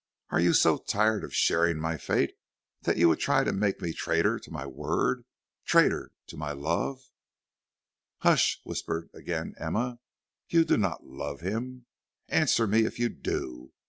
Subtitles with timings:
[0.31, 2.33] Are you so tired of sharing my fate
[2.81, 5.25] that you would try to make me traitor to my word,
[5.63, 7.11] traitor to my love"
[8.23, 9.99] "Hush," whispered again Emma,
[10.49, 11.85] "you do not love him.
[12.29, 13.73] Answer me, if you do.